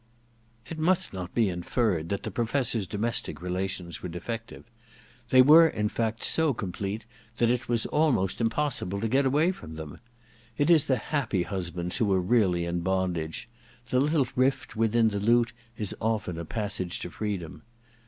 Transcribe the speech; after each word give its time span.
It 0.65 0.79
must 0.79 1.13
not 1.13 1.35
be 1.35 1.47
inferred 1.47 2.09
that 2.09 2.23
the 2.23 2.31
Professor's 2.31 2.85
I 2.85 2.97
I 2.97 2.97
THE 2.97 2.97
DESCENT 2.97 2.97
OF 2.97 3.01
MAN 3.01 3.11
5 3.11 3.13
domestic 3.21 3.41
relations 3.43 4.01
were 4.01 4.09
defective: 4.09 4.71
they 5.29 5.41
were 5.43 5.67
in 5.67 5.89
fact 5.89 6.23
so 6.23 6.55
complete 6.55 7.05
that 7.37 7.51
it 7.51 7.69
was 7.69 7.85
almost 7.85 8.41
impossible 8.41 8.99
to 8.99 9.07
get 9.07 9.27
away 9.27 9.51
from 9.51 9.75
them. 9.75 9.99
It 10.57 10.71
is 10.71 10.87
the 10.87 10.97
happy 10.97 11.43
husbands 11.43 11.97
who 11.97 12.11
are 12.13 12.19
really 12.19 12.65
in 12.65 12.79
bondage: 12.79 13.47
the 13.91 13.99
little 13.99 14.27
rift 14.35 14.75
within 14.75 15.09
the 15.09 15.19
lute 15.19 15.53
is 15.77 15.95
often 15.99 16.39
a 16.39 16.45
passage 16.45 16.97
to 17.01 17.11
freedom. 17.11 17.61